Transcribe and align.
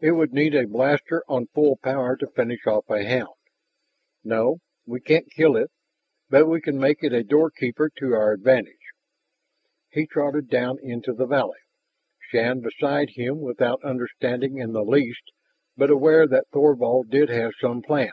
"It 0.00 0.10
would 0.12 0.34
need 0.34 0.54
a 0.54 0.66
blaster 0.66 1.24
on 1.28 1.46
full 1.46 1.76
power 1.78 2.14
to 2.18 2.26
finish 2.26 2.66
off 2.66 2.90
a 2.90 3.08
hound. 3.08 3.38
No, 4.22 4.58
we 4.84 5.00
can't 5.00 5.30
kill 5.30 5.56
it. 5.56 5.70
But 6.28 6.46
we 6.46 6.60
can 6.60 6.78
make 6.78 7.02
it 7.02 7.14
a 7.14 7.24
doorkeeper 7.24 7.88
to 7.96 8.12
our 8.12 8.32
advantage." 8.32 8.90
He 9.88 10.06
trotted 10.06 10.50
down 10.50 10.76
into 10.82 11.14
the 11.14 11.24
valley, 11.24 11.60
Shann 12.20 12.60
beside 12.60 13.12
him 13.14 13.40
without 13.40 13.82
understanding 13.82 14.58
in 14.58 14.74
the 14.74 14.84
least, 14.84 15.32
but 15.74 15.88
aware 15.88 16.26
that 16.28 16.48
Thorvald 16.52 17.08
did 17.08 17.30
have 17.30 17.52
some 17.58 17.80
plan. 17.80 18.12